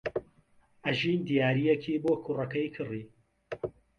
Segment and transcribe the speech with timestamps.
[0.85, 3.03] ئەژین دیارییەکی بۆ کوڕەکەی کڕی.